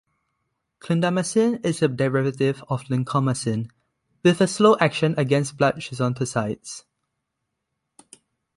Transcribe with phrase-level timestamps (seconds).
[0.79, 3.69] Clindamycin is a derivative of lincomycin,
[4.23, 6.85] with a slow action against blood schizonticides.